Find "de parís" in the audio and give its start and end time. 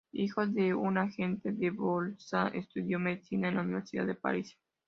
4.07-4.57